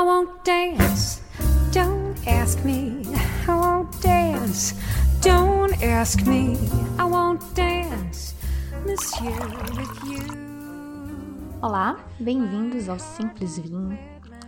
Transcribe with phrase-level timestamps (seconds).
[0.00, 1.20] I won't dance.
[1.72, 3.02] Don't ask me.
[3.46, 4.74] I won't dance.
[5.20, 6.56] Don't ask me.
[6.98, 8.34] I won't dance.
[8.86, 9.30] Monsieur
[9.76, 11.60] with you.
[11.60, 13.98] Olá, bem-vindos ao Simples Vinho,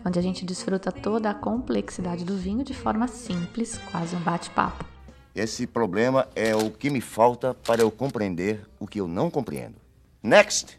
[0.03, 4.87] onde a gente desfruta toda a complexidade do vinho de forma simples, quase um bate-papo.
[5.35, 9.75] Esse problema é o que me falta para eu compreender o que eu não compreendo.
[10.23, 10.79] Next!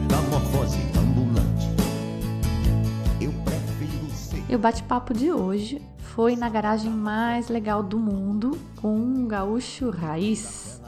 [0.00, 1.68] Metamorfose ambulante.
[3.20, 4.44] Eu prefiro ser.
[4.48, 9.90] E o bate-papo de hoje foi na garagem mais legal do mundo com um gaúcho
[9.90, 10.80] raiz.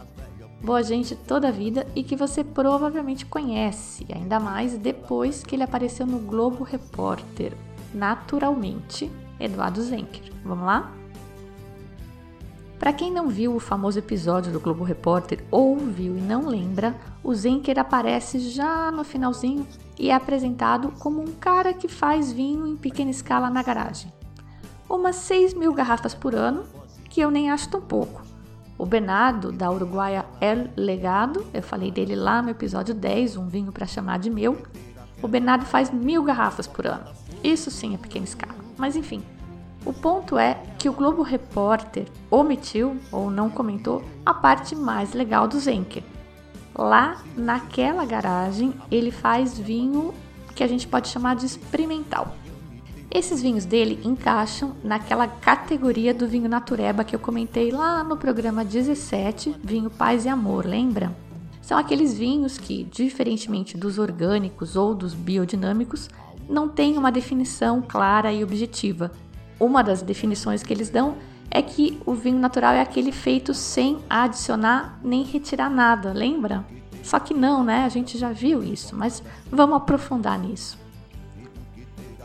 [0.63, 5.65] Boa gente toda a vida e que você provavelmente conhece, ainda mais depois que ele
[5.65, 7.53] apareceu no Globo Repórter.
[7.93, 10.33] Naturalmente, Eduardo Zenker.
[10.45, 11.02] Vamos lá?
[12.83, 16.97] Para quem não viu o famoso episódio do Globo Repórter ou viu e não lembra,
[17.23, 19.65] o Zenker aparece já no finalzinho
[19.97, 24.13] e é apresentado como um cara que faz vinho em pequena escala na garagem.
[24.91, 26.65] Umas 6 mil garrafas por ano,
[27.09, 28.23] que eu nem acho tão pouco.
[28.77, 33.71] O Bernardo, da Uruguaia El Legado, eu falei dele lá no episódio 10, um vinho
[33.71, 34.61] para chamar de meu.
[35.23, 37.05] O Bernardo faz mil garrafas por ano.
[37.45, 38.59] Isso sim é pequena escala.
[38.77, 39.23] Mas enfim,
[39.85, 45.49] o ponto é que o Globo Repórter omitiu ou não comentou a parte mais legal
[45.49, 46.03] do Zenker.
[46.75, 50.15] Lá naquela garagem ele faz vinho
[50.55, 52.35] que a gente pode chamar de experimental.
[53.11, 58.65] Esses vinhos dele encaixam naquela categoria do vinho natureba que eu comentei lá no programa
[58.65, 61.15] 17, Vinho Paz e Amor, lembra?
[61.61, 66.09] São aqueles vinhos que, diferentemente dos orgânicos ou dos biodinâmicos,
[66.49, 69.13] não têm uma definição clara e objetiva,
[69.65, 71.17] uma das definições que eles dão
[71.51, 76.65] é que o vinho natural é aquele feito sem adicionar nem retirar nada, lembra?
[77.03, 77.85] Só que não, né?
[77.85, 80.79] A gente já viu isso, mas vamos aprofundar nisso.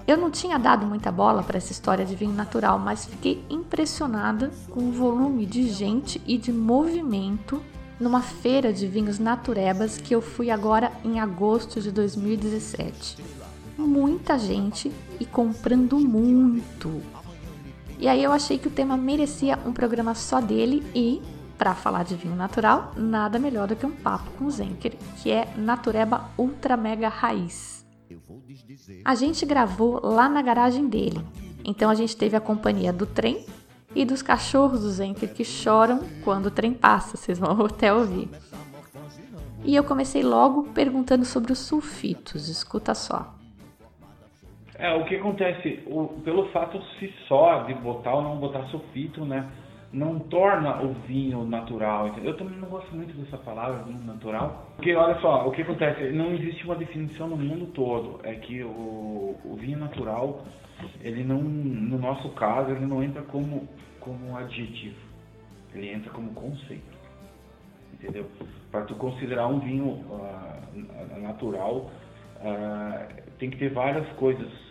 [0.07, 4.49] Eu não tinha dado muita bola para essa história de vinho natural, mas fiquei impressionada
[4.69, 7.61] com o volume de gente e de movimento
[7.99, 13.17] numa feira de vinhos naturebas que eu fui agora em agosto de 2017.
[13.77, 17.01] Muita gente e comprando muito.
[17.99, 21.21] E aí eu achei que o tema merecia um programa só dele e,
[21.57, 25.31] para falar de vinho natural, nada melhor do que um papo com o Zenker, que
[25.31, 27.85] é Natureba Ultra Mega Raiz.
[29.03, 31.19] A gente gravou lá na garagem dele,
[31.65, 33.45] então a gente teve a companhia do trem
[33.95, 38.29] e dos cachorros do Zenker que choram quando o trem passa, vocês vão até ouvir.
[39.63, 43.36] E eu comecei logo perguntando sobre os sulfitos, escuta só.
[44.79, 49.25] É, o que acontece, o, pelo fato se só de botar ou não botar sulfito,
[49.25, 49.49] né,
[49.91, 52.07] não torna o vinho natural.
[52.23, 54.71] Eu também não gosto muito dessa palavra, vinho natural.
[54.75, 58.19] Porque, olha só, o que acontece, não existe uma definição no mundo todo.
[58.23, 60.45] É que o, o vinho natural,
[61.01, 63.67] ele não, no nosso caso, ele não entra como,
[63.99, 64.97] como adjetivo.
[65.73, 66.97] Ele entra como conceito.
[67.93, 68.27] Entendeu?
[68.71, 71.89] Para tu considerar um vinho uh, natural,
[72.41, 74.66] uh, tem que ter várias coisas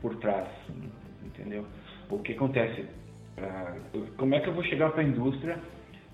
[0.00, 0.48] por trás,
[1.24, 1.64] entendeu?
[2.10, 2.82] O que acontece?
[3.38, 5.58] Uh, como é que eu vou chegar para a indústria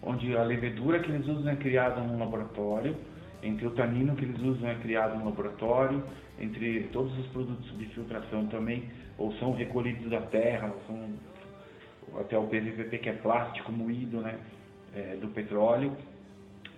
[0.02, 2.96] onde a levedura que eles usam é criada num laboratório,
[3.42, 6.02] entre o tanino que eles usam é criado num laboratório,
[6.40, 8.84] entre todos os produtos de filtração também,
[9.16, 11.08] ou são recolhidos da terra, são
[12.20, 14.38] até o PVP que é plástico moído, né,
[14.94, 15.92] é, do petróleo.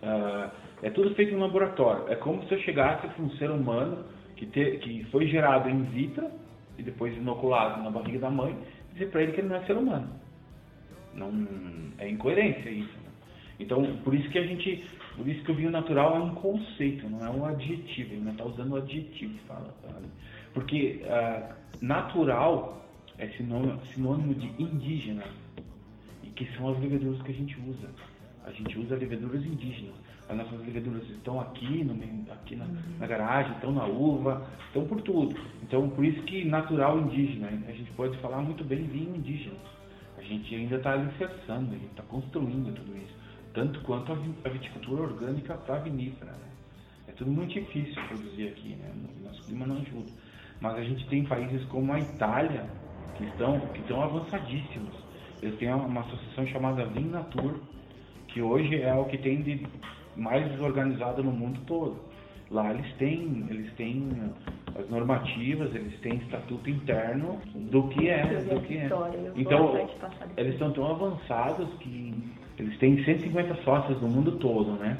[0.03, 0.51] Uh,
[0.83, 2.13] é tudo feito em laboratório.
[2.13, 4.05] É como se eu chegasse para um ser humano
[4.37, 6.27] que, te, que foi gerado in vitro
[6.79, 8.57] e depois inoculado na barriga da mãe,
[8.93, 10.09] dizer para ele que ele não é ser humano.
[11.15, 11.33] Não
[11.99, 12.93] é incoerência isso.
[12.99, 13.11] Né?
[13.61, 14.85] Então, por isso que a gente,
[15.17, 18.15] por isso que o vinho natural é um conceito, não é um adjetivo.
[18.15, 20.07] Ele não está usando o adjetivo, fala, sabe?
[20.53, 22.85] Porque uh, natural
[23.19, 25.25] é sinônimo, sinônimo de indígena
[26.23, 27.89] e que são as leveduras que a gente usa.
[28.45, 29.95] A gente usa leveduras indígenas
[30.29, 31.95] as nossas leveduras estão aqui, no,
[32.33, 32.67] aqui na,
[32.99, 35.39] na, garagem, estão na uva, estão por tudo.
[35.63, 39.57] Então, por isso que natural indígena, a gente pode falar muito bem vinho indígena.
[40.17, 43.15] A gente ainda está alicerçando, a gente está construindo tudo isso.
[43.53, 46.33] Tanto quanto a viticultura orgânica para vinífera.
[46.33, 46.49] Né?
[47.09, 48.91] É tudo muito difícil produzir aqui, né?
[49.23, 50.11] nosso clima não ajuda.
[50.61, 52.65] Mas a gente tem países como a Itália,
[53.17, 54.95] que estão, que estão avançadíssimos.
[55.43, 57.61] Eles têm uma associação chamada Vinatur,
[58.29, 59.67] que hoje é o que tem de
[60.17, 61.97] mais desorganizada no mundo todo.
[62.51, 68.23] Lá eles têm, eles têm uh, as normativas, eles têm estatuto interno do que é,
[68.23, 68.89] do que é.
[69.35, 69.75] Então,
[70.37, 72.15] eles estão tão avançados que
[72.59, 74.97] eles têm 150 sócios no mundo todo, né?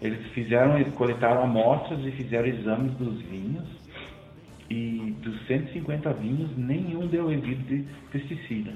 [0.00, 3.64] Eles fizeram, eles coletaram amostras e fizeram exames dos vinhos
[4.70, 8.72] e dos 150 vinhos, nenhum deu resíduo de pesticida.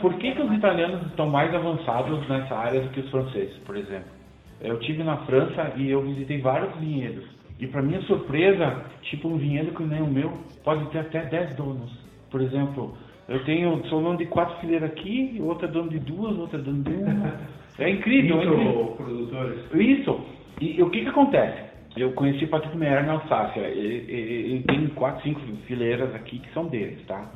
[0.00, 3.76] Por que, que os italianos estão mais avançados nessa área do que os franceses, por
[3.76, 4.15] exemplo?
[4.60, 7.24] Eu tive na França e eu visitei vários vinhedos.
[7.58, 10.32] E para minha surpresa, tipo um vinhedo que nem o meu,
[10.64, 11.90] pode ter até 10 donos.
[12.30, 12.96] Por exemplo,
[13.28, 16.62] eu tenho, sou dono de quatro fileiras aqui, outra é dono de duas, outra é
[16.62, 17.56] dono de uma.
[17.78, 18.94] É incrível, é incrível.
[18.96, 19.58] produtores.
[19.74, 20.18] Isso.
[20.62, 21.62] E, o que que acontece?
[21.94, 23.60] Eu conheci o Patrick Meyer na Alsácia.
[23.60, 27.30] Ele, ele, ele tem quatro, cinco fileiras aqui que são deles, tá?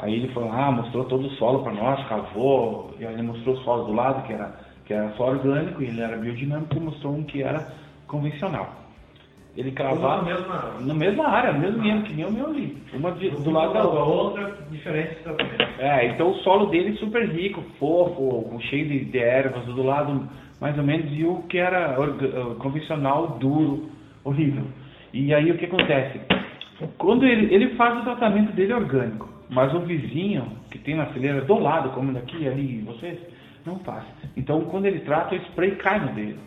[0.00, 3.56] Aí ele foi lá, mostrou todo o solo para nós, cavou, e aí ele mostrou
[3.56, 6.80] o solo do lado, que era, que era só orgânico, e ele era biodinâmico, e
[6.80, 7.68] mostrou um que era
[8.06, 8.74] convencional.
[9.54, 12.76] Ele cravava mesma- na mesma área, mesmo mesmo, que nem o meu ali.
[12.94, 14.46] Uma de- do lado da outra.
[14.46, 15.62] outra, diferente tratamento.
[15.78, 20.26] É, então o solo dele super rico, fofo, cheio de, de ervas, do lado
[20.60, 23.90] mais ou menos, e o que era eh, convencional, duro,
[24.24, 24.64] horrível.
[25.12, 26.20] E aí o que acontece?
[26.96, 31.42] Quando ele, ele faz o tratamento dele orgânico, mas o vizinho que tem na fileira
[31.42, 33.18] do lado, como daqui, ali, vocês,
[33.66, 34.04] não faz.
[34.36, 36.38] Então quando ele trata, o spray cai no dele.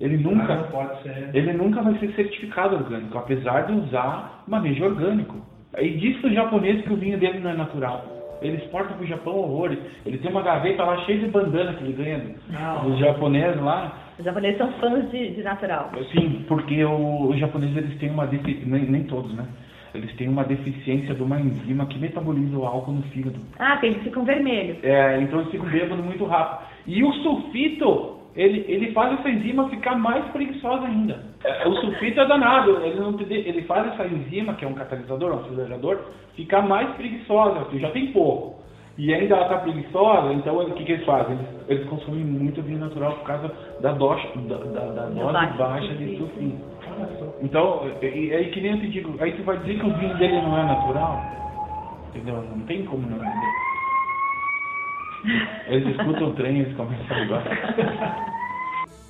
[0.00, 0.54] Ele nunca.
[0.54, 1.30] Mas não pode ser.
[1.32, 5.36] Ele nunca vai ser certificado orgânico, apesar de usar manejo orgânico.
[5.78, 8.04] E diz pro japonês que o vinho dele não é natural.
[8.42, 9.78] Ele exporta pro Japão horrores.
[10.04, 12.90] Ele tem uma gaveta lá cheia de bandana que ele ganha do- Não.
[12.90, 13.96] dos japoneses lá.
[14.18, 15.90] Os japoneses são fãs de, de natural.
[16.12, 19.44] Sim, porque o- os japoneses eles têm uma deficiência, nem, nem todos, né?
[19.94, 23.38] Eles têm uma deficiência de uma enzima que metaboliza o álcool no fígado.
[23.58, 24.78] Ah, que eles ficam vermelhos.
[24.82, 26.68] É, então eles ficam bêbados muito rápido.
[26.86, 31.22] E o sulfito, ele, ele faz essa enzima ficar mais preguiçosa ainda.
[31.44, 35.32] É, o sulfito é danado, ele, não, ele faz essa enzima, que é um catalisador,
[35.32, 36.00] um acelerador,
[36.34, 38.64] ficar mais preguiçosa, porque já tem pouco.
[38.96, 41.36] E ainda ela está preguiçosa, então o que, que eles fazem?
[41.36, 43.50] Eles, eles consomem muito vinho natural por causa
[43.80, 46.73] da, dose da, da, da dose baixa de sulfito.
[47.42, 50.16] Então, e, aí que nem eu te digo, aí tu vai dizer que o vinho
[50.18, 51.20] dele não é natural?
[52.08, 52.42] Entendeu?
[52.42, 53.64] Não tem como não dizer.
[55.66, 58.34] Eles escutam o trem e começam a ligar.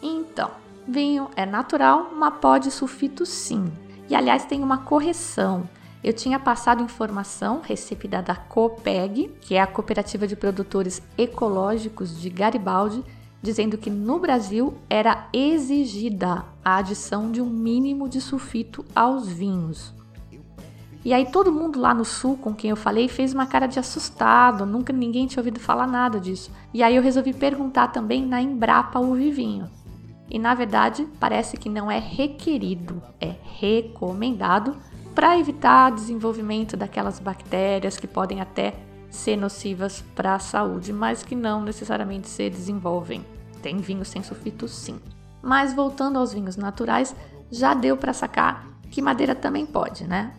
[0.03, 0.51] Então,
[0.87, 3.73] vinho é natural, mas pode sulfito sim.
[4.09, 5.69] E aliás, tem uma correção.
[6.03, 12.29] Eu tinha passado informação recebida da COPEG, que é a Cooperativa de Produtores Ecológicos de
[12.29, 13.03] Garibaldi,
[13.43, 19.93] dizendo que no Brasil era exigida a adição de um mínimo de sulfito aos vinhos.
[21.05, 23.79] E aí todo mundo lá no sul com quem eu falei fez uma cara de
[23.79, 26.51] assustado, nunca ninguém tinha ouvido falar nada disso.
[26.73, 29.69] E aí eu resolvi perguntar também na Embrapa Uvivinho.
[30.31, 34.75] E na verdade, parece que não é requerido, é recomendado
[35.15, 38.75] para evitar desenvolvimento daquelas bactérias que podem até
[39.11, 43.25] ser nocivas para a saúde, mas que não necessariamente se desenvolvem.
[43.63, 44.99] Tem vinho sem sulfito sim.
[45.45, 47.15] Mas voltando aos vinhos naturais,
[47.51, 50.33] já deu para sacar que madeira também pode, né?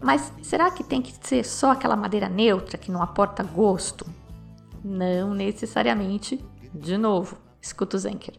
[0.00, 4.06] Mas será que tem que ser só aquela madeira neutra que não aporta gosto?
[4.84, 6.42] Não necessariamente.
[6.72, 8.34] De novo, escuta o Zenker.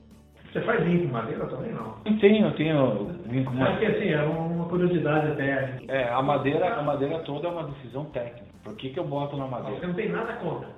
[0.53, 1.95] Você faz vinho com madeira também não?
[2.05, 3.79] Eu tenho, eu tenho vinho com madeira.
[3.79, 5.79] que assim, é uma curiosidade até.
[5.87, 8.45] É, a madeira, a madeira toda é uma decisão técnica.
[8.63, 9.88] Por que, que eu boto na Você madeira?
[9.88, 10.69] não tem nada contra.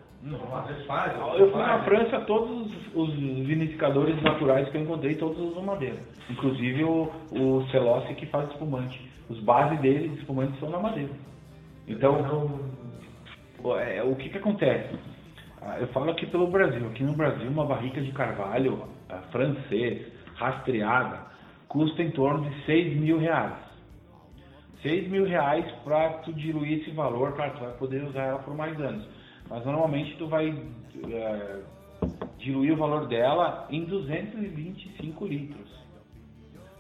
[0.86, 1.14] Faz.
[1.16, 5.98] às Eu fui na França, todos os vinificadores naturais que eu encontrei, todos usam madeira.
[6.30, 9.00] Inclusive o, o Celossi que faz espumante.
[9.30, 11.12] Os bases dele de espumante são na madeira.
[11.88, 12.60] Então,
[13.80, 14.96] é, o que que acontece?
[15.62, 16.86] Ah, Eu falo aqui pelo Brasil.
[16.88, 21.28] Aqui no Brasil, uma barrica de carvalho ah, francês, rastreada,
[21.68, 23.70] custa em torno de 6 mil reais.
[24.82, 28.56] 6 mil reais para tu diluir esse valor, claro, tu vai poder usar ela por
[28.56, 29.08] mais anos.
[29.50, 30.50] Mas normalmente tu vai
[31.12, 31.60] eh,
[32.38, 35.68] diluir o valor dela em 225 litros.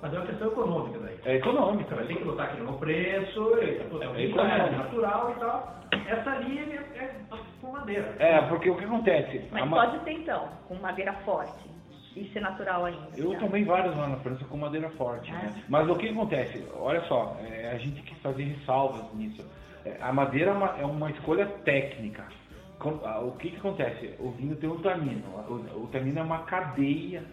[0.02, 1.18] Mas é uma questão econômica daí.
[1.26, 1.90] É econômica.
[1.90, 3.44] Você vai ter que lutar aqui no preço,
[3.90, 4.78] pô, é um É econômico.
[4.78, 5.80] natural e tal.
[6.08, 7.16] Essa linha é, é
[7.62, 8.16] com madeira.
[8.20, 9.42] É, porque o que acontece?
[9.52, 11.70] Mas A ma- pode ser então, com madeira forte.
[12.16, 13.08] E ser natural ainda.
[13.18, 13.40] Eu tá?
[13.40, 15.54] tomei vários lá na França com madeira forte, né?
[15.70, 16.66] Mas o que acontece?
[16.78, 19.46] Olha só, é, a gente quis fazer ressalvas nisso.
[19.86, 22.24] É, a madeira é uma, é uma escolha técnica.
[23.04, 24.16] Ah, O que, que acontece?
[24.20, 25.24] O vinho tem o tanino.
[25.50, 27.24] O, o tanino é uma cadeia,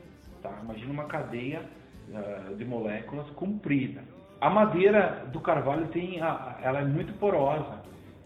[0.43, 0.59] tá?
[0.63, 1.63] Imagina uma cadeia
[2.15, 4.03] ah, de moléculas comprida.
[4.41, 7.81] A madeira do carvalho tem, a- ela é muito porosa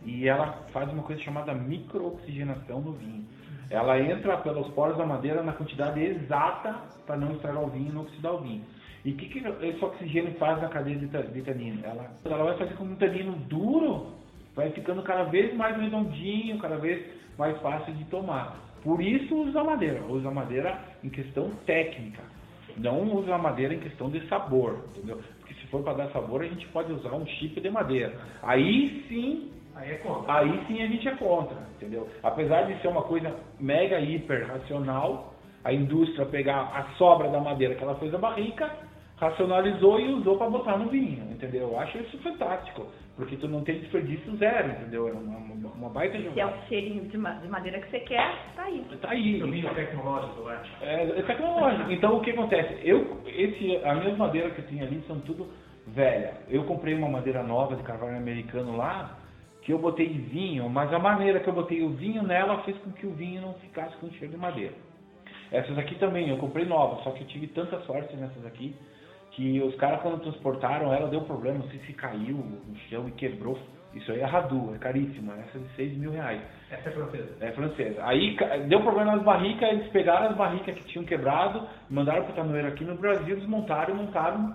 [0.05, 3.25] e ela faz uma coisa chamada microoxigenação no vinho.
[3.69, 6.75] Ela entra pelos poros da madeira na quantidade exata
[7.07, 8.65] para não estragar o vinho e não oxidar o vinho.
[9.05, 11.81] E o que, que esse oxigênio faz na cadeia de, de tanino?
[11.85, 14.09] Ela, ela vai fazer com um tanino duro
[14.61, 17.02] vai ficando cada vez mais redondinho, cada vez
[17.38, 18.57] mais fácil de tomar.
[18.83, 20.02] Por isso usa madeira.
[20.07, 22.23] Usa madeira em questão técnica.
[22.76, 25.19] Não usa madeira em questão de sabor, entendeu?
[25.38, 28.14] Porque se for para dar sabor, a gente pode usar um chip de madeira.
[28.43, 32.07] Aí sim Aí é aí sim a gente é contra, entendeu?
[32.23, 37.75] Apesar de ser uma coisa mega hiper racional, a indústria pegar a sobra da madeira
[37.75, 38.71] que ela fez a barrica,
[39.21, 41.69] racionalizou e usou para botar no vinho, entendeu?
[41.69, 42.87] Eu acho isso fantástico,
[43.17, 45.09] porque tu não tem desperdício zero, entendeu?
[45.09, 46.57] É uma, uma, uma baita Se é jogada.
[46.57, 48.83] o cheirinho de, ma- de madeira que você quer, tá aí.
[49.03, 49.43] Tá aí.
[49.43, 50.59] O vinho tecnológico, né?
[50.81, 51.91] É, é tecnológico.
[51.93, 52.79] Então o que acontece?
[52.83, 55.49] Eu, esse, as minhas madeiras que eu tinha ali são tudo
[55.89, 56.33] velha.
[56.49, 59.19] Eu comprei uma madeira nova de carvalho americano lá,
[59.62, 62.91] que eu botei vinho, mas a maneira que eu botei o vinho nela fez com
[62.93, 64.73] que o vinho não ficasse com cheiro de madeira.
[65.53, 68.75] Essas aqui também, eu comprei novas, só que eu tive tanta sorte nessas aqui,
[69.33, 73.13] que os caras quando transportaram ela deu problema, não sei se caiu no chão e
[73.13, 73.59] quebrou.
[73.95, 76.41] Isso aí é Radu, é caríssima, essa é de 6 mil reais.
[76.71, 77.37] Essa é francesa.
[77.41, 78.07] É francesa.
[78.07, 78.37] Aí
[78.69, 82.69] deu problema nas barricas, eles pegaram as barricas que tinham quebrado, mandaram para o tanoeiro
[82.69, 84.55] aqui no Brasil, desmontaram, montaram,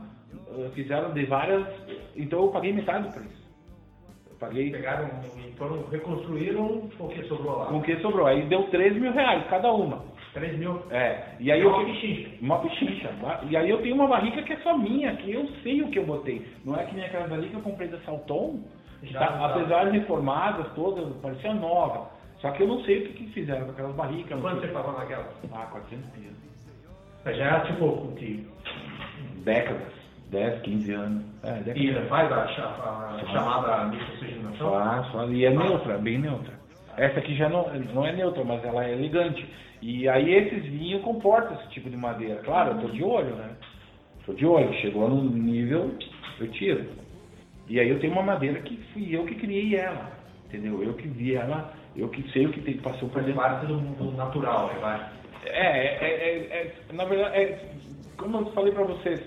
[0.57, 1.67] eh, fizeram de várias.
[2.15, 3.45] Então eu paguei metade do preço.
[4.29, 7.71] Eu paguei Pegaram e foram, reconstruíram o que sobrou lá.
[7.73, 8.27] o que sobrou.
[8.27, 10.01] Aí deu 13 mil reais cada uma.
[10.35, 10.83] 3 mil.
[10.91, 11.23] É.
[11.39, 12.29] E aí É eu uma pichincha.
[12.41, 13.09] Uma pichincha.
[13.49, 15.97] E aí eu tenho uma barrica que é só minha, que eu sei o que
[15.97, 16.45] eu botei.
[16.63, 18.59] Não é que nem aquelas ali que eu comprei da Salton,
[19.01, 22.09] que Já tá- apesar de reformadas todas, parecia nova.
[22.39, 24.39] Só que eu não sei o que, que fizeram com aquelas barricas.
[24.39, 25.27] Quanto você pagou naquela?
[25.53, 26.35] Ah, 400 dias.
[27.37, 28.47] Já é tipo o que?
[29.43, 29.93] Décadas.
[30.31, 31.23] 10, 15 anos.
[31.43, 31.77] É, décadas.
[32.05, 32.63] E faz a, cha-
[33.21, 34.71] a chamada microcenação?
[34.71, 35.31] Faz, faz.
[35.31, 36.53] E é neutra, bem neutra.
[36.97, 39.45] Essa aqui já não, não é neutra, mas ela é elegante.
[39.81, 42.41] E aí esses vinhos comportam esse tipo de madeira.
[42.43, 43.49] Claro, eu tô de olho, né?
[44.25, 44.73] Tô de olho.
[44.75, 45.91] Chegou num nível,
[46.39, 46.85] eu tiro.
[47.67, 50.11] E aí eu tenho uma madeira que fui eu que criei ela.
[50.47, 50.81] Entendeu?
[50.83, 53.41] Eu que vi ela, eu que sei o que tem, passou por dentro.
[53.41, 54.79] parte do, do natural, né?
[54.79, 55.09] Vai.
[55.45, 56.57] É, é, é,
[56.89, 57.59] é- na verdade, é,
[58.17, 59.19] como eu falei para vocês,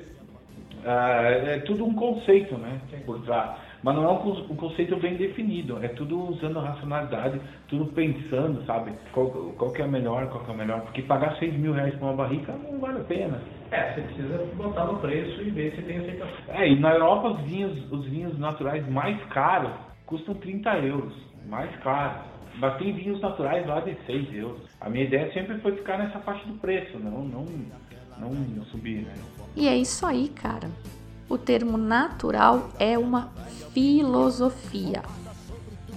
[0.84, 3.58] ah, é tudo um conceito, né, por trás.
[3.82, 7.86] Mas não é um, con- um conceito bem definido, é tudo usando a racionalidade, tudo
[7.92, 11.36] pensando, sabe, qual, qual que é a melhor, qual que é a melhor, porque pagar
[11.38, 13.40] 6 mil reais por uma barrica não vale a pena.
[13.70, 16.34] É, você precisa botar no preço e ver se tem aceitação.
[16.48, 19.72] É, e na Europa os vinhos, os vinhos naturais mais caros
[20.06, 21.14] custam 30 euros,
[21.48, 22.22] mais caros.
[22.58, 24.60] Mas tem vinhos naturais lá de 6 euros.
[24.80, 27.44] A minha ideia sempre foi ficar nessa faixa do preço, não, não,
[28.18, 29.14] não subir, né?
[29.54, 30.68] E é isso aí, cara.
[31.28, 33.30] O termo natural é uma
[33.74, 35.02] filosofia.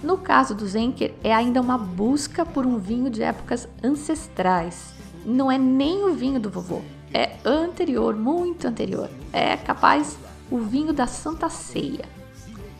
[0.03, 4.93] No caso do Zenker, é ainda uma busca por um vinho de épocas ancestrais.
[5.25, 6.81] Não é nem o vinho do vovô,
[7.13, 9.09] é anterior, muito anterior.
[9.31, 10.17] É capaz
[10.49, 12.05] o vinho da Santa Ceia.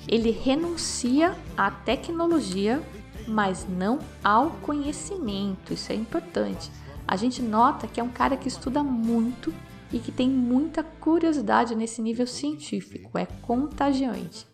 [0.07, 2.81] Ele renuncia à tecnologia,
[3.27, 5.73] mas não ao conhecimento.
[5.73, 6.71] Isso é importante.
[7.07, 9.53] A gente nota que é um cara que estuda muito
[9.93, 13.17] e que tem muita curiosidade nesse nível científico.
[13.17, 14.45] É contagiante.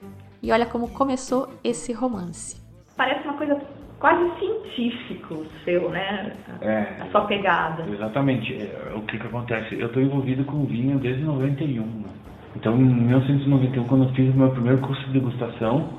[0.41, 2.61] E olha como começou esse romance.
[2.95, 3.59] Parece uma coisa
[3.99, 6.35] quase científico o seu, né?
[6.61, 7.01] É.
[7.01, 7.83] A sua pegada.
[7.89, 8.53] Exatamente.
[8.53, 9.79] É, O que que acontece?
[9.79, 11.83] Eu estou envolvido com vinho desde 91.
[11.83, 12.09] Né?
[12.55, 15.89] Então, em 1991, quando eu fiz o meu primeiro curso de degustação,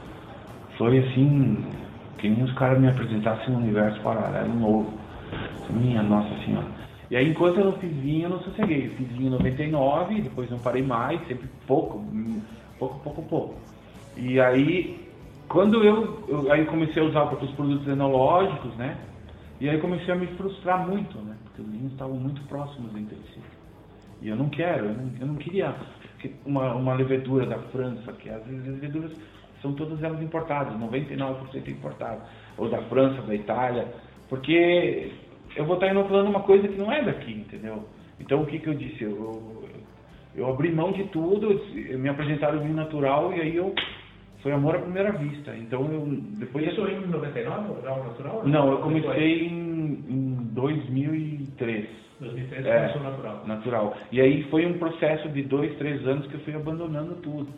[0.77, 1.65] foi assim,
[2.19, 4.93] que nem os caras me apresentassem um universo paralelo novo.
[5.71, 6.67] Minha Nossa Senhora.
[7.11, 8.87] E aí, enquanto eu não fiz vinho, eu não sosseguei.
[8.87, 12.05] Eu fiz vinho em 99, depois não parei mais, sempre pouco,
[12.79, 13.55] pouco, pouco, pouco.
[14.17, 15.09] E aí,
[15.49, 18.99] quando eu, eu aí comecei a usar os produtos enológicos, né?
[19.61, 21.35] E aí comecei a me frustrar muito, né?
[21.45, 23.41] Porque os vinhos estavam muito próximos entre si.
[24.21, 25.75] E eu não quero, eu não, eu não queria
[26.19, 29.13] que uma, uma levedura da França, que as leveduras
[29.63, 32.23] são todas elas importadas, 99% importadas,
[32.57, 33.89] ou da França, da Itália,
[34.29, 35.13] porque
[35.57, 37.85] eu vou estar inoculando uma coisa que não é daqui, entendeu?
[38.21, 39.03] Então o que, que eu disse?
[39.05, 39.69] Eu, eu,
[40.37, 43.75] eu abri mão de tudo, eu me apresentaram o vinho natural e aí eu
[44.43, 45.55] foi amor à primeira vista.
[45.57, 46.07] Então eu
[46.39, 48.43] depois Isso em 99, já o natural?
[48.47, 51.87] não, eu comecei em, em 2003.
[52.21, 52.79] 2003 É.
[52.81, 53.43] começou natural.
[53.47, 53.97] Natural.
[54.13, 57.49] E aí foi um processo de dois, três anos que eu fui abandonando tudo.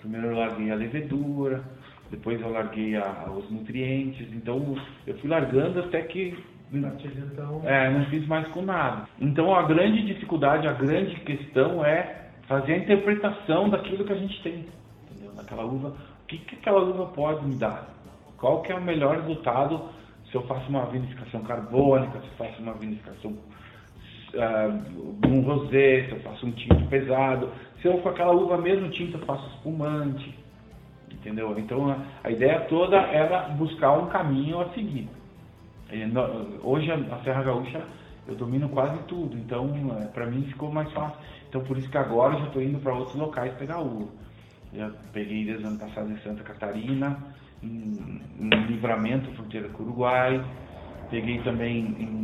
[0.00, 1.62] Primeiro eu larguei a levedura,
[2.10, 4.26] depois eu larguei a- os nutrientes.
[4.32, 4.74] Então
[5.06, 6.34] eu fui largando até que
[6.72, 9.08] Antes, então, é, não fiz mais com nada.
[9.20, 14.40] Então a grande dificuldade, a grande questão é fazer a interpretação daquilo que a gente
[14.42, 14.66] tem.
[15.10, 15.32] Entendeu?
[15.34, 15.88] Daquela uva.
[15.88, 17.88] O que, que aquela uva pode me dar?
[18.36, 19.88] Qual que é o melhor resultado
[20.30, 26.12] se eu faço uma vinificação carbônica, se eu faço uma vinificação uh, um rosé, se
[26.12, 27.50] eu faço um tinto pesado.
[27.80, 30.38] Se eu com aquela uva mesmo tinta, eu faço espumante.
[31.10, 31.58] Entendeu?
[31.58, 35.08] Então a, a ideia toda era buscar um caminho a seguir.
[35.90, 37.82] No, hoje a, Serra Gaúcha
[38.26, 41.18] eu domino quase tudo, então é, para mim ficou mais fácil.
[41.48, 44.08] Então por isso que agora eu já estou indo para outros locais pegar uva.
[44.72, 47.18] Já peguei desde ano passado em Santa Catarina,
[47.62, 50.44] em, em Livramento, fronteira com o Uruguai.
[51.10, 52.20] Peguei também em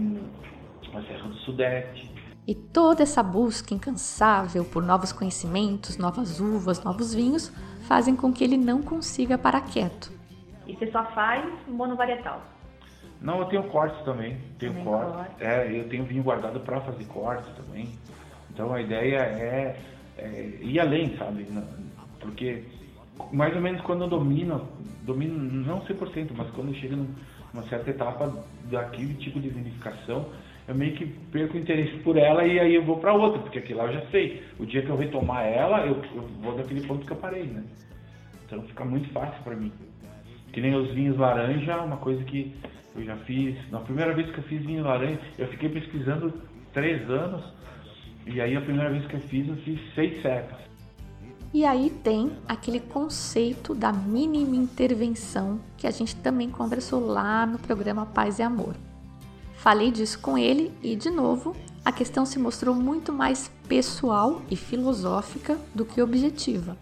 [0.96, 2.10] na Serra do Sudeste.
[2.46, 7.48] E toda essa busca incansável por novos conhecimentos, novas uvas, novos vinhos,
[7.88, 10.12] fazem com que ele não consiga parar quieto.
[10.66, 12.40] E você só faz monovarietal?
[13.20, 14.36] Não, eu tenho cortes também.
[14.58, 15.14] Tenho cortes.
[15.14, 15.44] Corte.
[15.44, 17.88] É, eu tenho vinho guardado para fazer cortes também.
[18.50, 19.76] Então a ideia é,
[20.18, 21.46] é ir além, sabe?
[22.20, 22.64] Porque
[23.32, 24.68] mais ou menos quando eu domino,
[25.02, 28.32] domino não 100%, mas quando chega numa certa etapa
[28.70, 30.26] daquele tipo de vinificação,
[30.68, 33.58] eu meio que perco o interesse por ela e aí eu vou para outra, porque
[33.58, 34.42] aquilo lá eu já sei.
[34.58, 37.62] O dia que eu retomar ela, eu, eu vou daquele ponto que eu parei, né?
[38.44, 39.72] Então fica muito fácil para mim.
[40.52, 42.54] Que nem os vinhos laranja, uma coisa que
[42.96, 43.56] eu já fiz.
[43.70, 46.32] Na primeira vez que eu fiz vinho laranja, eu fiquei pesquisando
[46.72, 47.44] três anos.
[48.26, 50.58] E aí a primeira vez que eu fiz, eu fiz seis cepas.
[51.54, 57.58] E aí tem aquele conceito da mínima intervenção que a gente também conversou lá no
[57.58, 58.74] programa Paz e Amor.
[59.54, 64.56] Falei disso com ele e, de novo, a questão se mostrou muito mais pessoal e
[64.56, 66.76] filosófica do que objetiva.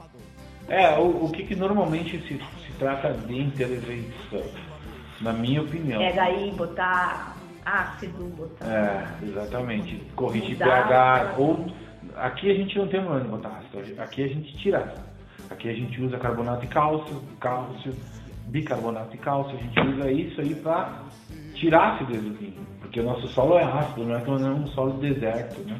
[0.67, 4.43] É, o, o que, que normalmente se, se trata de intervenção,
[5.21, 6.01] na minha opinião.
[6.01, 8.67] É daí botar ácido, botar.
[8.67, 9.97] É, exatamente.
[10.15, 11.35] Corrigir pH.
[11.39, 11.67] Ou,
[12.17, 14.95] aqui a gente não tem problema de botar ácido, aqui a gente tira.
[15.51, 17.95] Aqui a gente usa carbonato de cálcio, cálcio,
[18.47, 21.03] bicarbonato de cálcio, a gente usa isso aí para
[21.55, 24.51] tirar a acidez do vinho, porque o nosso solo é ácido, não é, não é
[24.51, 25.79] um solo deserto, né?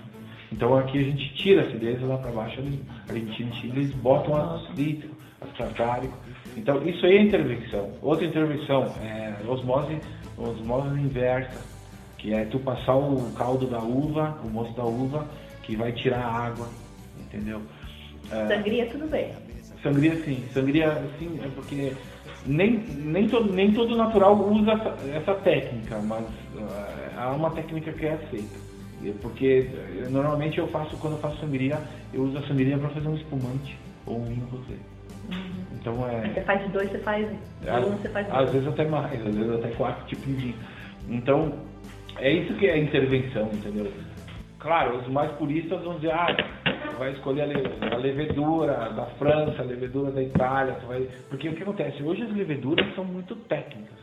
[0.53, 2.61] Então aqui a gente tira a acidez lá para baixo,
[3.09, 6.17] Argentina e Chile, eles botam ácido cítrico, ácido tartárico.
[6.57, 7.91] Então isso aí é intervenção.
[8.03, 9.99] Outra intervenção é osmose,
[10.37, 11.61] osmose inversa,
[12.19, 15.27] que é tu passar o caldo da uva, o moço da uva,
[15.63, 16.69] que vai tirar a água,
[17.19, 17.61] entendeu?
[18.31, 19.33] É, sangria tudo bem.
[19.83, 21.93] Sangria sim, sangria sim, é porque
[22.47, 27.93] nem, nem, todo, nem todo natural usa essa, essa técnica, mas uh, há uma técnica
[27.93, 28.65] que é aceita.
[29.21, 31.79] Porque eh, normalmente eu faço, quando eu faço sangria,
[32.13, 33.77] eu uso a sangria para fazer um espumante
[34.07, 34.79] ou um vinho rosé.
[35.31, 35.65] Uhum.
[35.73, 36.29] Então é.
[36.29, 38.39] Você faz dois, você faz um, você faz dois.
[38.39, 40.57] Às vezes até mais, às vezes até quatro tipos de vinho.
[41.09, 41.53] Então,
[42.19, 43.93] é isso que é intervenção, entendeu?
[44.59, 46.35] Claro, os mais puristas vão dizer, ah,
[46.99, 51.07] vai escolher a levedura da França, a levedura da Itália, vai...
[51.29, 52.03] porque o que acontece?
[52.03, 53.99] Hoje as leveduras são muito técnicas.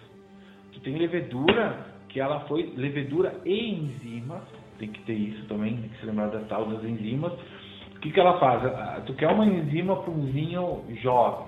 [0.74, 1.78] Tu tem levedura
[2.10, 4.42] que ela foi levedura e enzima,
[4.78, 7.34] tem que ter isso também, tem que se lembrar das tal das enzimas.
[8.02, 8.66] Que, que ela faz?
[8.66, 11.46] Ah, tu quer uma enzima para um vinho jovem.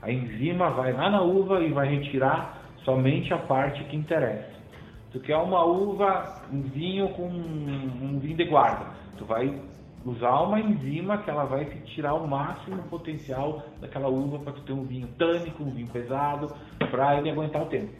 [0.00, 4.58] A enzima vai lá na uva e vai retirar somente a parte que interessa.
[5.12, 8.86] Tu quer uma uva, um vinho com um vinho de guarda.
[9.18, 9.52] Tu vai
[10.04, 14.72] usar uma enzima que ela vai tirar o máximo potencial daquela uva para tu ter
[14.72, 16.54] um vinho tânico, um vinho pesado,
[16.90, 17.92] para ele aguentar o tempo.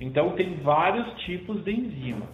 [0.00, 2.26] Então tem vários tipos de enzima.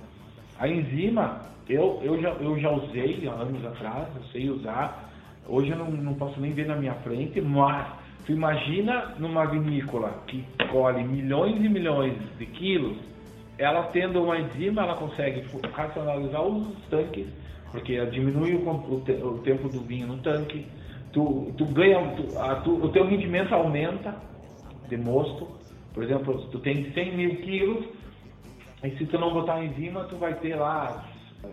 [0.59, 5.11] A enzima eu, eu, já, eu já usei há anos atrás, eu sei usar.
[5.47, 7.87] Hoje eu não, não posso nem ver na minha frente, mas
[8.27, 12.97] tu imagina numa vinícola que colhe milhões e milhões de quilos,
[13.59, 17.27] ela tendo uma enzima, ela consegue racionalizar os tanques
[17.73, 20.67] porque diminui o, o, o, tempo do vinho no tanque,
[21.11, 24.15] tu, tu ganha, tu, a, tu, o teu rendimento aumenta
[24.89, 25.49] de mosto.
[25.95, 27.87] Por exemplo, tu tem 100 mil quilos,
[28.85, 31.05] e se tu não botar enzima, tu vai ter lá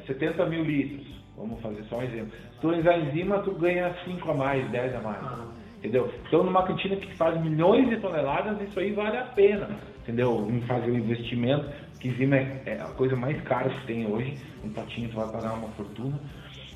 [0.08, 1.08] 70 mil litros.
[1.38, 2.32] Vamos fazer só um exemplo.
[2.54, 5.24] Se tu usar enzima, tu ganha 5 a mais, 10 a mais.
[5.24, 5.48] Ah.
[5.78, 6.12] Entendeu?
[6.28, 9.70] Então, numa cantina que faz milhões de toneladas, isso aí vale a pena.
[10.02, 10.46] Entendeu?
[10.50, 14.36] Em fazer o investimento que enzima é, é, a coisa mais cara que tem hoje.
[14.64, 16.20] Um potinho tu vai pagar uma fortuna.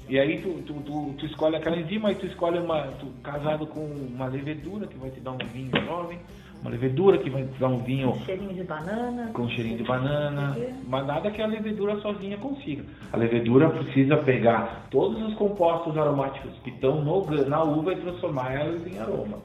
[0.07, 2.83] E aí tu, tu, tu, tu escolhe aquela enzima, e tu escolhe uma.
[2.99, 6.19] Tu, casado com uma levedura que vai te dar um vinho jovem,
[6.63, 8.13] uma levedura que vai dar um vinho.
[8.13, 9.31] Com cheirinho de banana.
[9.33, 10.57] Com cheirinho de banana.
[10.87, 12.85] Mas nada que a levedura sozinha consiga.
[13.11, 18.53] A levedura precisa pegar todos os compostos aromáticos que estão no, na uva e transformar
[18.53, 19.39] elas em aroma.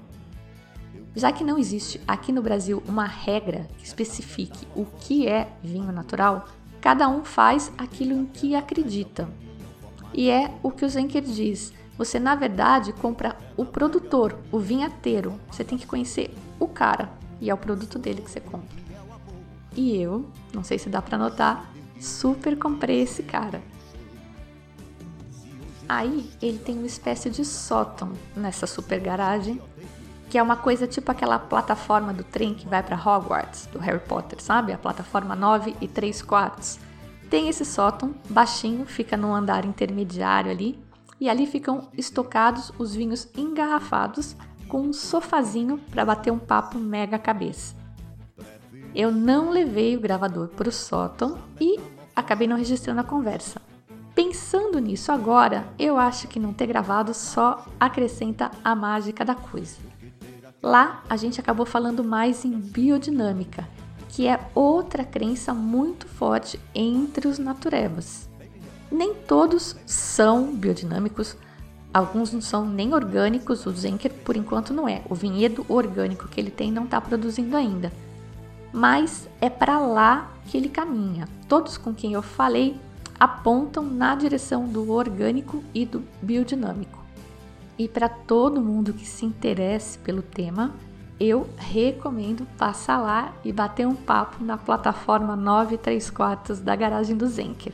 [1.16, 5.90] Já que não existe aqui no Brasil uma regra que especifique o que é vinho
[5.90, 6.46] natural,
[6.80, 9.28] cada um faz aquilo em que acredita.
[10.14, 11.74] E é o que o Zenker diz.
[11.98, 15.38] Você, na verdade, compra o produtor, o vinhateiro.
[15.50, 18.78] Você tem que conhecer o cara e é o produto dele que você compra.
[19.76, 21.68] E eu, não sei se dá para notar,
[22.00, 23.60] super comprei esse cara.
[25.88, 29.60] Aí ele tem uma espécie de sótão nessa super garagem,
[30.28, 34.00] que é uma coisa tipo aquela plataforma do trem que vai para Hogwarts, do Harry
[34.00, 34.72] Potter, sabe?
[34.72, 36.78] A plataforma 9 e 3 quartos.
[37.30, 40.78] Tem esse sótão, baixinho, fica no andar intermediário ali,
[41.20, 44.36] e ali ficam estocados os vinhos engarrafados
[44.68, 47.74] com um sofazinho para bater um papo mega cabeça.
[48.94, 51.78] Eu não levei o gravador para o sótão e
[52.14, 53.60] acabei não registrando a conversa.
[54.14, 59.76] Pensando nisso agora, eu acho que não ter gravado só acrescenta a mágica da coisa.
[60.60, 63.68] Lá a gente acabou falando mais em biodinâmica,
[64.08, 68.27] que é outra crença muito forte entre os naturebas.
[68.90, 71.36] Nem todos são biodinâmicos,
[71.92, 75.02] alguns não são nem orgânicos, o Zenker por enquanto não é.
[75.08, 77.92] O vinhedo orgânico que ele tem não está produzindo ainda.
[78.72, 81.28] Mas é para lá que ele caminha.
[81.48, 82.78] Todos com quem eu falei
[83.18, 86.98] apontam na direção do orgânico e do biodinâmico.
[87.78, 90.72] E para todo mundo que se interesse pelo tema,
[91.20, 97.26] eu recomendo passar lá e bater um papo na plataforma 93 quartos da garagem do
[97.26, 97.72] Zenker.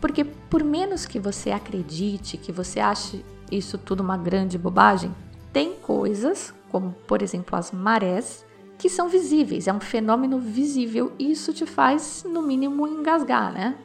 [0.00, 5.14] Porque por menos que você acredite, que você ache isso tudo uma grande bobagem,
[5.52, 8.44] tem coisas, como por exemplo as marés,
[8.78, 13.76] que são visíveis, é um fenômeno visível e isso te faz, no mínimo, engasgar, né?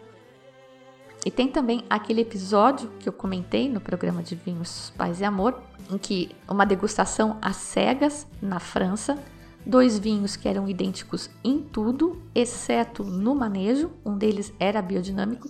[1.26, 5.60] E tem também aquele episódio que eu comentei no programa de Vinhos Paz e Amor,
[5.90, 9.18] em que uma degustação às cegas na França,
[9.66, 15.48] dois vinhos que eram idênticos em tudo, exceto no manejo, um deles era biodinâmico,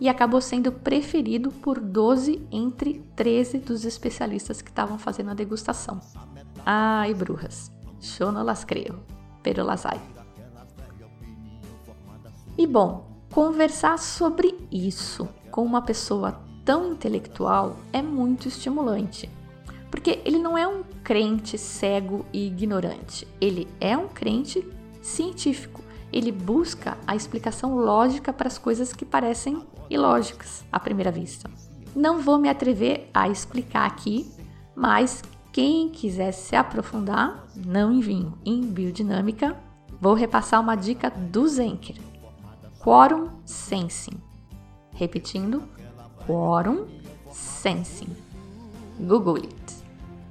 [0.00, 6.00] e acabou sendo preferido por 12 entre 13 dos especialistas que estavam fazendo a degustação.
[6.64, 7.70] Ai, brujas!
[8.00, 9.00] Yo no las creo,
[9.42, 10.00] pero las hay.
[12.56, 19.28] E bom, conversar sobre isso com uma pessoa tão intelectual é muito estimulante.
[19.90, 24.66] Porque ele não é um crente cego e ignorante, ele é um crente
[25.00, 25.82] científico.
[26.12, 29.62] Ele busca a explicação lógica para as coisas que parecem
[29.94, 31.50] ilógicas à primeira vista.
[31.94, 34.30] Não vou me atrever a explicar aqui,
[34.74, 39.56] mas quem quiser se aprofundar, não em vinho, em biodinâmica,
[40.00, 41.96] vou repassar uma dica do Zenker.
[42.80, 44.20] Quorum Sensing.
[44.92, 45.62] Repetindo,
[46.26, 46.86] Quorum
[47.30, 48.14] Sensing.
[48.98, 49.84] Google it.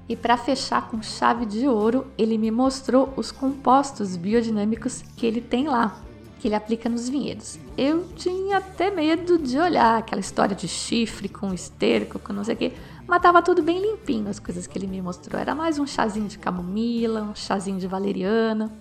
[0.07, 5.39] E para fechar com chave de ouro, ele me mostrou os compostos biodinâmicos que ele
[5.39, 6.02] tem lá,
[6.43, 7.57] que ele aplica nos vinhedos.
[7.77, 12.55] Eu tinha até medo de olhar aquela história de chifre com esterco, com não sei
[12.55, 12.73] o quê
[13.07, 15.39] mas tava tudo bem limpinho as coisas que ele me mostrou.
[15.39, 18.71] Era mais um chazinho de camomila, um chazinho de valeriana.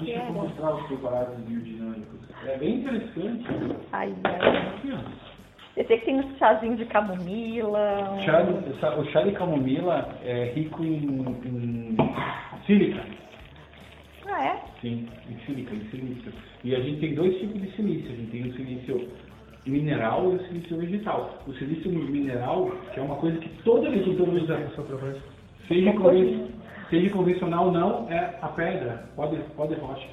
[0.00, 2.20] Deixa eu mostrar os preparados biodinâmicos.
[2.46, 3.44] É bem interessante.
[3.92, 5.04] Ai, ai.
[5.76, 8.18] Eu sei que tem um chazinho de camomila.
[8.24, 11.96] Chá de, o chá de camomila é rico em, em
[12.66, 13.19] sílica.
[14.30, 14.62] Ah, é?
[14.80, 16.32] Sim, em sílica, em silício.
[16.62, 18.12] E a gente tem dois tipos de silício.
[18.12, 19.08] A gente tem o silício
[19.66, 21.38] mineral e o silício vegetal.
[21.46, 24.56] O silício mineral, que é uma coisa que todo agricultor usa,
[25.66, 26.46] seja, conven...
[26.88, 30.08] seja convencional ou não, é a pedra, pode, pode rocha.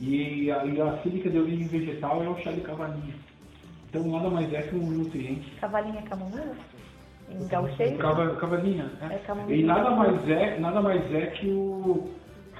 [0.00, 3.14] E a, e a sílica de origem vegetal é o chá de cavalinha.
[3.88, 5.50] Então nada mais é que um nutriente.
[5.60, 6.54] Cavalinha camomila?
[7.30, 7.96] Em gauchês?
[7.96, 9.14] Cava, cavalinha, é.
[9.14, 9.56] É camomila.
[9.56, 12.10] E nada mais é, nada mais é que o.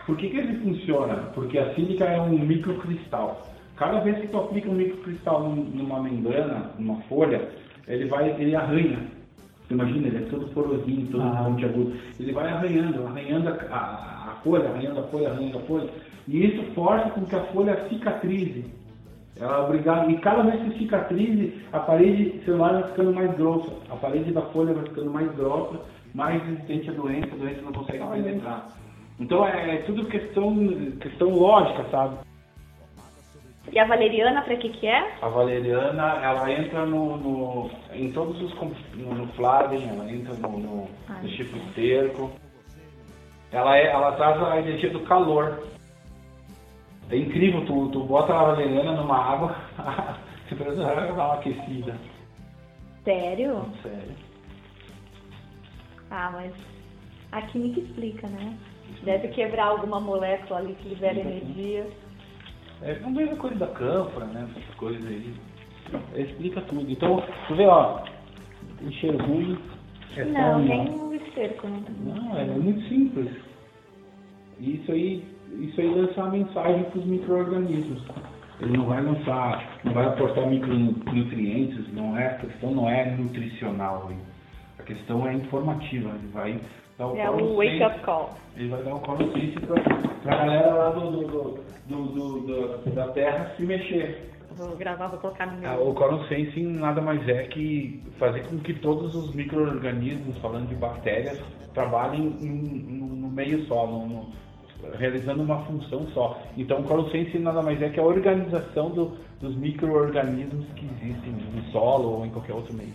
[0.07, 1.14] Por que, que ele funciona?
[1.35, 3.45] Porque a sílica é um microcristal.
[3.77, 7.49] Cada vez que tu aplica um microcristal numa membrana, numa folha,
[7.88, 9.01] ele vai, ele arranha.
[9.69, 11.42] Imagina, ele é todo porosinho, todo ah.
[11.45, 11.92] pontiagudo.
[12.21, 15.90] Ele vai arranhando, arranhando a, a, a, folha, arranhando a folha, arranhando a folha.
[16.29, 18.64] E isso força com que a folha cicatrize.
[19.38, 23.73] Ela é obrigada, e cada vez que cicatrize, a parede celular vai ficando mais grossa.
[23.90, 25.81] A parede da folha vai ficando mais grossa,
[26.14, 28.69] mais resistente à doença, a doença não consegue penetrar.
[29.19, 30.55] Então é, é tudo questão,
[31.01, 32.19] questão lógica, sabe?
[33.73, 35.17] E a valeriana para que que é?
[35.21, 38.55] A valeriana, ela entra no, no em todos os
[38.95, 42.31] no, no ela entra no, no, Ai, no chifre cerco.
[43.51, 45.67] Ela é, ela traz a energia do calor.
[47.11, 49.57] É incrível, tu, tu bota a valeriana numa água,
[50.49, 51.97] você precisa dar uma aquecida.
[53.05, 53.65] Sério?
[53.83, 54.15] Sério.
[56.11, 56.53] Ah, mas
[57.33, 58.57] a química explica, né?
[59.03, 61.87] Deve quebrar alguma molécula ali que libera energia.
[62.83, 64.49] É a mesma coisa da cânfora, né?
[64.51, 65.35] Essas coisas aí.
[66.17, 66.91] Explica tudo.
[66.91, 68.01] Então, tu vê, ó,
[68.79, 69.59] tem cheiro ruim.
[70.17, 73.31] É não, nem o esterco não Não, é muito simples.
[74.59, 75.25] Isso aí,
[75.61, 78.03] isso aí lança uma mensagem para os micro-organismos.
[78.61, 84.11] Ele não vai lançar, não vai aportar micronutrientes, não é, a questão não é nutricional.
[84.79, 86.09] A questão é informativa.
[86.09, 86.61] Ele vai
[86.99, 88.31] dar É o wake up call.
[88.57, 89.81] Ele vai dar o call sense pra,
[90.23, 94.33] pra galera lá do, do, do, do- da Terra se mexer.
[94.57, 95.69] Vou gravar, vou colocar no meu.
[95.71, 100.69] Ah, O Coron Sensing nada mais é que fazer com que todos os micro-organismos, falando
[100.69, 101.39] de bactérias,
[101.75, 104.27] trabalhem em- no, no meio só, no- no-
[104.99, 106.39] realizando uma função só.
[106.57, 111.33] Então o Coron Sensing nada mais é que a organização do- dos micro-organismos que existem
[111.33, 112.93] no solo ou em qualquer outro meio.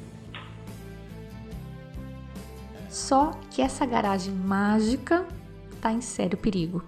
[2.91, 5.25] Só que essa garagem mágica
[5.73, 6.84] está em sério perigo.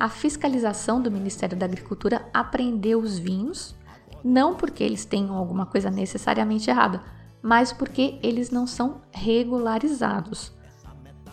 [0.00, 3.76] A fiscalização do Ministério da Agricultura apreendeu os vinhos,
[4.24, 7.02] não porque eles tenham alguma coisa necessariamente errada,
[7.42, 10.50] mas porque eles não são regularizados.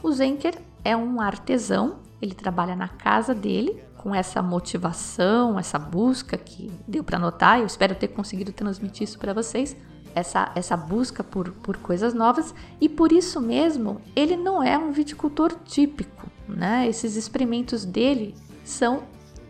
[0.03, 6.37] O Zenker é um artesão, ele trabalha na casa dele com essa motivação, essa busca
[6.37, 7.61] que deu para notar.
[7.61, 9.73] Eu espero ter conseguido transmitir isso para vocês.
[10.15, 14.91] Essa, essa busca por, por coisas novas e por isso mesmo ele não é um
[14.91, 16.87] viticultor típico, né?
[16.87, 19.03] Esses experimentos dele são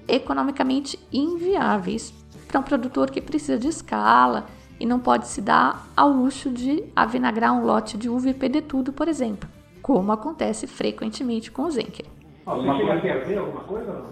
[0.07, 2.13] economicamente inviáveis
[2.47, 4.45] para um produtor que precisa de escala
[4.79, 8.63] e não pode se dar ao luxo de avinagrar um lote de uva e perder
[8.63, 9.49] tudo, por exemplo,
[9.81, 12.05] como acontece frequentemente com o Zenker.
[12.45, 14.03] Você chega a perder alguma coisa?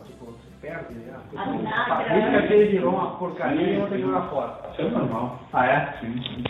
[0.61, 0.93] Perde?
[0.93, 1.13] né?
[1.35, 2.17] A.
[2.17, 4.59] Isso aqui virou uma porcaria e não tem que jogar fora.
[4.71, 5.39] Isso é normal.
[5.53, 5.93] Ah, é?
[5.99, 6.43] Sim.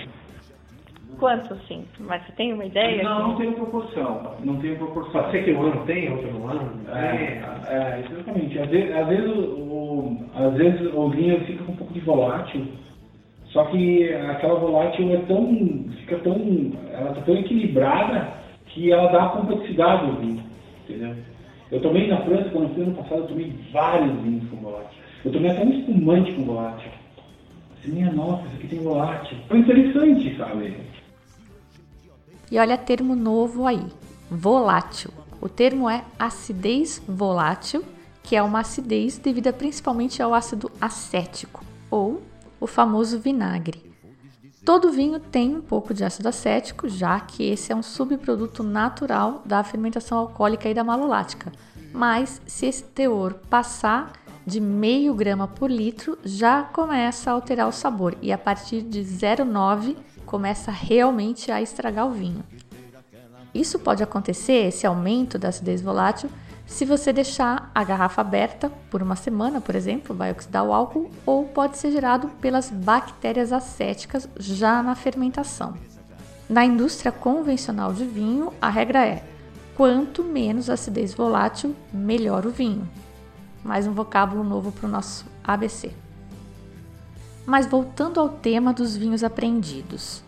[1.17, 1.85] Quanto sim?
[1.99, 3.03] Mas você tem uma ideia?
[3.03, 4.35] Não, não tem proporção.
[4.43, 5.21] Não tem proporção.
[5.21, 6.81] Pode ser que um ano tem, outro não ano.
[6.89, 7.75] É, tem.
[7.75, 8.59] é, exatamente.
[8.59, 12.67] Às vezes, às vezes, o, às vezes o vinho fica com um pouco de volátil,
[13.45, 18.27] só que aquela volátil é tão, fica tão, ela tá tão equilibrada
[18.67, 20.43] que ela dá complexidade ao vinho,
[20.83, 21.15] entendeu?
[21.71, 24.99] Eu tomei na França, quando eu fui ano passado, eu tomei vários vinhos com volátil.
[25.23, 26.91] Eu tomei até um espumante com volátil.
[27.79, 29.37] Assim, minha nossa, isso aqui tem volátil.
[29.47, 30.75] Foi interessante, sabe?
[32.51, 33.85] E olha termo novo aí,
[34.29, 35.11] volátil.
[35.39, 37.85] O termo é acidez volátil,
[38.21, 42.21] que é uma acidez devida principalmente ao ácido acético, ou
[42.59, 43.90] o famoso vinagre.
[44.63, 49.41] Todo vinho tem um pouco de ácido acético, já que esse é um subproduto natural
[49.43, 51.51] da fermentação alcoólica e da malolática.
[51.91, 54.13] Mas se esse teor passar
[54.45, 59.01] de meio grama por litro, já começa a alterar o sabor e a partir de
[59.01, 59.95] 0,9
[60.25, 62.43] começa realmente a estragar o vinho.
[63.53, 66.29] Isso pode acontecer, esse aumento da acidez volátil,
[66.71, 71.11] se você deixar a garrafa aberta por uma semana, por exemplo, vai oxidar o álcool,
[71.25, 75.73] ou pode ser gerado pelas bactérias acéticas já na fermentação.
[76.47, 79.21] Na indústria convencional de vinho, a regra é:
[79.75, 82.89] quanto menos acidez volátil, melhor o vinho.
[83.61, 85.91] Mais um vocábulo novo para o nosso ABC.
[87.45, 90.23] Mas voltando ao tema dos vinhos apreendidos.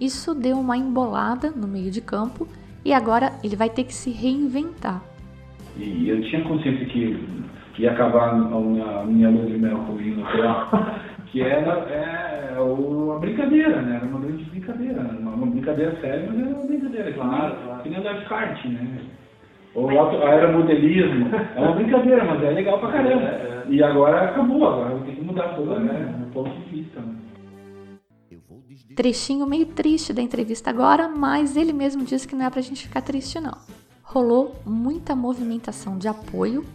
[0.00, 2.46] Isso deu uma embolada no meio de campo
[2.84, 5.09] e agora ele vai ter que se reinventar.
[5.82, 7.16] E eu tinha consciência que,
[7.74, 10.68] que ia acabar a minha, a minha lua de mel com o vinho natural,
[11.32, 13.96] que era é, uma brincadeira, né?
[13.96, 15.00] Era uma grande brincadeira.
[15.00, 17.12] Uma, uma brincadeira séria, mas era uma brincadeira.
[17.12, 17.72] Claro, que, claro.
[17.74, 18.98] nem- que nem andar de kart, né?
[19.74, 23.22] O auto- aeromodelismo é uma brincadeira, mas é legal pra caramba.
[23.22, 27.00] É, E agora acabou, agora tem que mudar todo né, o ponto de vista.
[27.00, 27.14] Né?
[28.96, 32.86] Trechinho meio triste da entrevista agora, mas ele mesmo disse que não é pra gente
[32.86, 33.56] ficar triste não.
[34.12, 36.66] Rolou muita movimentação de apoio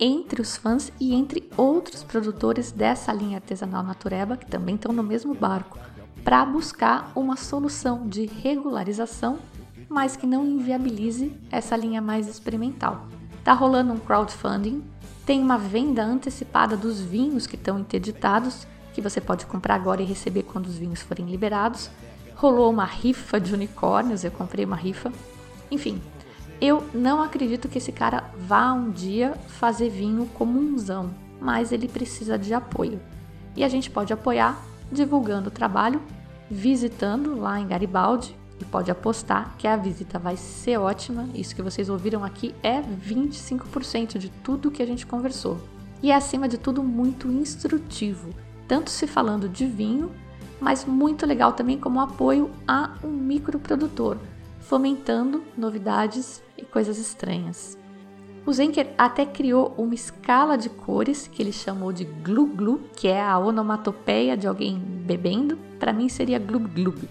[0.00, 5.02] entre os fãs e entre outros produtores dessa linha artesanal natureba, que também estão no
[5.02, 5.78] mesmo barco,
[6.24, 9.38] para buscar uma solução de regularização,
[9.86, 13.06] mas que não inviabilize essa linha mais experimental.
[13.44, 14.82] Tá rolando um crowdfunding,
[15.26, 20.06] tem uma venda antecipada dos vinhos que estão interditados, que você pode comprar agora e
[20.06, 21.90] receber quando os vinhos forem liberados.
[22.34, 25.12] Rolou uma rifa de unicórnios, eu comprei uma rifa.
[25.70, 26.00] Enfim,
[26.60, 32.38] eu não acredito que esse cara vá um dia fazer vinho comunzão, mas ele precisa
[32.38, 33.00] de apoio.
[33.56, 36.02] E a gente pode apoiar divulgando o trabalho,
[36.50, 41.28] visitando lá em Garibaldi, e pode apostar que a visita vai ser ótima.
[41.32, 45.60] Isso que vocês ouviram aqui é 25% de tudo que a gente conversou.
[46.02, 48.30] E é acima de tudo muito instrutivo,
[48.66, 50.10] tanto se falando de vinho,
[50.60, 54.16] mas muito legal também como apoio a um microprodutor,
[54.60, 57.78] fomentando novidades e coisas estranhas.
[58.44, 63.06] O Zenker até criou uma escala de cores que ele chamou de glu glu, que
[63.06, 65.58] é a onomatopeia de alguém bebendo.
[65.78, 67.08] Para mim seria glub glub,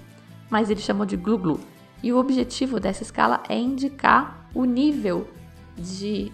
[0.50, 1.60] mas ele chamou de glu glu.
[2.02, 5.28] E o objetivo dessa escala é indicar o nível
[5.78, 6.32] de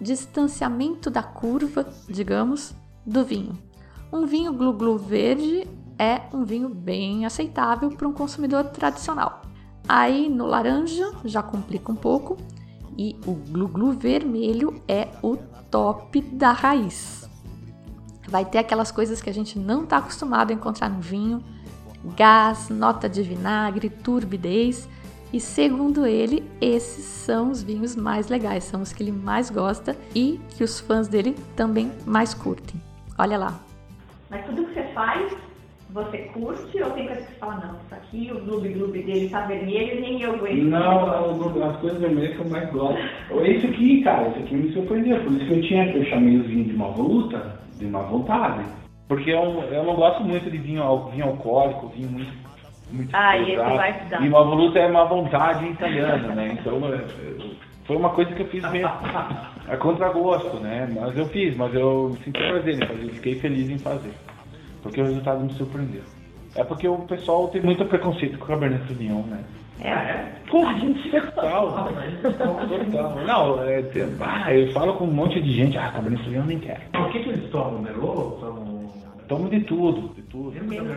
[0.00, 3.58] distanciamento da curva, digamos, do vinho.
[4.12, 5.66] Um vinho glu-glu verde
[5.98, 9.39] é um vinho bem aceitável para um consumidor tradicional.
[9.92, 12.36] Aí no laranja já complica um pouco
[12.96, 15.36] e o glu-glu vermelho é o
[15.68, 17.28] top da raiz.
[18.28, 21.42] Vai ter aquelas coisas que a gente não está acostumado a encontrar no vinho:
[22.16, 24.88] gás, nota de vinagre, turbidez.
[25.32, 29.96] E segundo ele, esses são os vinhos mais legais, são os que ele mais gosta
[30.14, 32.80] e que os fãs dele também mais curtem.
[33.18, 33.60] Olha lá.
[34.30, 35.32] Mas tudo que você faz,
[35.92, 39.28] você curte ou tem coisa que você fala, não, isso aqui, o gloob gloob dele
[39.28, 40.62] tá vermelho e nem eu aguento.
[40.62, 42.98] Não, as coisas vermelhas que eu mais gosto.
[43.42, 45.20] Esse aqui, cara, esse aqui me surpreendeu.
[45.22, 48.64] Por isso que eu tinha, eu chamei o vinho de má voluta, de má vontade.
[49.08, 52.32] Porque eu, eu não gosto muito de vinho, vinho alcoólico, vinho muito.
[52.92, 53.76] muito Ah, e esse pesado.
[53.76, 54.24] vai te dar.
[54.24, 56.56] E má voluta é má vontade em italiano, né?
[56.60, 57.50] Então é, é,
[57.84, 58.88] foi uma coisa que eu fiz mesmo.
[59.68, 60.88] A contragosto, né?
[60.94, 64.12] Mas eu fiz, mas eu senti prazer em fazer, fiquei feliz em fazer.
[64.82, 66.02] Porque o resultado me surpreendeu.
[66.54, 69.44] É porque o pessoal tem muito preconceito com o Cabernet Sauvignon, né?
[69.82, 70.40] É.
[70.50, 70.74] Porra,
[71.34, 71.88] total.
[72.22, 73.14] total.
[73.26, 76.58] Não, é, tem- ah, eu falo com um monte de gente, ah, Cabernet Sauvignon nem
[76.58, 76.80] quero.
[76.94, 77.80] O que, que eles tomam?
[77.80, 78.40] Merlot?
[78.40, 78.80] Tomam...
[79.28, 80.52] Tomo de tudo, de tudo.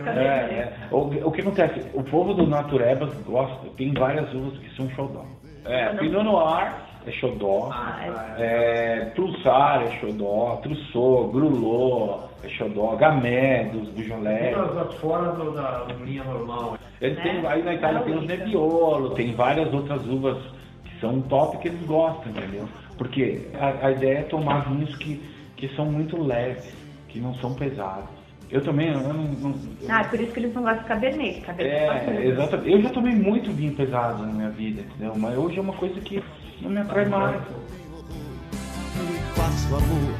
[0.08, 0.88] É, é.
[0.90, 1.88] O, o que acontece?
[1.94, 5.24] O povo do Naturebas gosta, tem várias uvas que são xodó.
[5.64, 6.72] É, Pinot Noir
[7.06, 14.54] é xodó, Ah, é, Trussar é xodó, Trussot, Grulot é xodó, Gamay dos Beaujolais.
[14.54, 16.78] Todas as fora do- da linha normal.
[17.00, 17.48] Eles têm, Né?
[17.48, 20.38] aí na Itália tem os Nebbiolo, tem várias outras uvas
[20.84, 22.68] que são top que eles gostam, entendeu?
[22.96, 25.20] Porque a, a ideia é tomar vinhos que,
[25.56, 26.74] que são muito leves,
[27.08, 28.08] que não são pesados.
[28.50, 29.14] Eu também, eu não...
[29.14, 29.54] não-
[29.88, 31.40] Ah, é por isso que eles não gostam de cabernet.
[31.40, 32.20] Cabernet é, tudo.
[32.22, 32.70] exatamente.
[32.72, 35.12] Eu já tomei muito vinho pesado na minha vida, entendeu?
[35.16, 36.22] Mas hoje é uma coisa que
[36.60, 37.40] não me atrai mais.
[37.40, 40.14] lhe faço amor.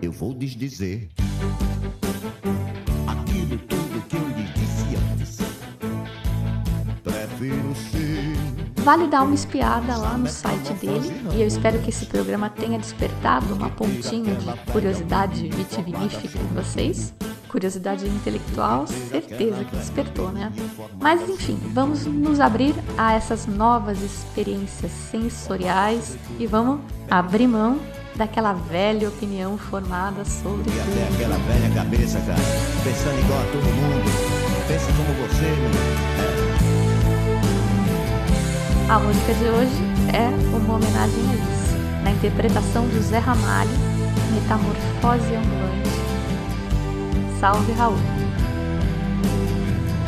[0.00, 1.08] Eu vou desdizer
[3.06, 5.38] aquilo tudo que eu lhe disse antes.
[7.02, 12.04] Prefiro ser Vale dar uma espiada lá no site dele e eu espero que esse
[12.06, 17.14] programa tenha despertado uma pontinha de curiosidade vitivinífica em vocês.
[17.52, 20.50] Curiosidade intelectual, certeza que despertou, né?
[20.98, 27.78] Mas enfim, vamos nos abrir a essas novas experiências sensoriais e vamos abrir mão
[28.16, 32.40] daquela velha opinião formada sobre e até aquela velha cabeça, cara,
[32.82, 34.10] pensando igual a todo mundo.
[34.66, 35.72] Pensa como você, meu.
[38.88, 39.82] A música de hoje
[40.14, 43.70] é uma homenagem a isso, na interpretação do Zé Ramalho,
[44.32, 45.71] Metamorfose Ambulante.
[47.42, 47.96] Salve Raul!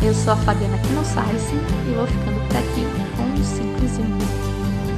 [0.06, 4.18] Eu sou a Fabiana Knossaisen e vou ficando por aqui com um simplesinho.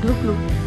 [0.03, 0.65] Glu Glu.